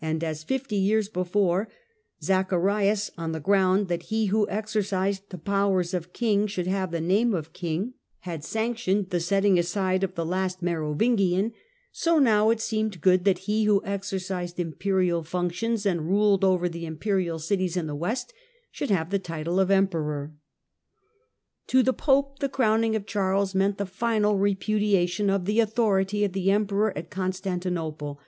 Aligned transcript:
And 0.00 0.22
as, 0.22 0.44
fifty 0.44 0.76
years 0.76 1.08
before, 1.08 1.68
Zacharias, 2.22 3.10
on 3.18 3.32
the 3.32 3.40
ground 3.40 3.88
that 3.88 4.04
he 4.04 4.26
who 4.26 4.48
exercised 4.48 5.30
the 5.30 5.36
powers 5.36 5.92
of 5.92 6.12
king 6.12 6.46
should 6.46 6.68
have 6.68 6.92
the 6.92 7.00
name 7.00 7.34
of 7.34 7.52
king, 7.52 7.94
had 8.20 8.44
sane 8.44 8.74
CAROLUS 8.76 8.86
IMPERATOR 8.86 9.00
177 9.00 9.02
tioned 9.02 9.10
the 9.10 9.26
setting 9.26 9.58
aside 9.58 10.04
of 10.04 10.14
the 10.14 10.24
last 10.24 10.62
Merovingian, 10.62 11.52
so 11.90 12.20
now 12.20 12.50
it 12.50 12.60
seemed 12.60 13.00
good 13.00 13.24
that 13.24 13.38
he 13.50 13.64
who 13.64 13.82
exercised 13.84 14.60
Imperial 14.60 15.24
functions 15.24 15.84
and 15.84 16.06
ruled 16.08 16.44
over 16.44 16.68
the 16.68 16.86
Imperial 16.86 17.40
cities 17.40 17.76
in 17.76 17.88
the 17.88 17.96
west 17.96 18.32
should 18.70 18.90
have 18.90 19.10
the 19.10 19.18
title 19.18 19.58
of 19.58 19.72
Emperor. 19.72 20.32
To 21.66 21.82
the 21.82 21.92
Pope 21.92 22.38
the 22.38 22.48
crowning 22.48 22.94
of 22.94 23.06
Charles 23.06 23.56
meant 23.56 23.76
the 23.78 23.86
final 23.86 24.36
repudiation 24.36 25.28
of 25.28 25.46
the 25.46 25.58
authority 25.58 26.22
of 26.24 26.32
the 26.32 26.48
Emperor 26.52 26.96
at 26.96 27.10
Constantinople. 27.10 28.20